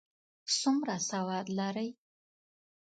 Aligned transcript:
څومره 0.59 0.95
سواد 1.09 1.45
لري؟ 1.57 1.89